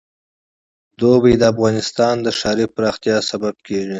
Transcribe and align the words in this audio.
اوړي 1.09 1.33
د 1.37 1.43
افغانستان 1.53 2.15
د 2.21 2.27
ښاري 2.39 2.65
پراختیا 2.75 3.17
سبب 3.29 3.55
کېږي. 3.67 3.89